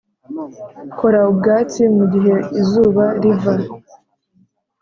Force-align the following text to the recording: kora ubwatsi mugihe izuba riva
kora 0.97 1.19
ubwatsi 1.31 1.81
mugihe 1.97 2.35
izuba 2.61 3.05
riva 3.21 3.53